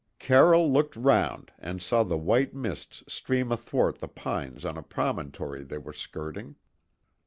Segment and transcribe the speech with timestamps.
[0.17, 5.63] Carroll looked round and saw the white mists stream athwart the pines on a promontory
[5.63, 6.55] they were skirting.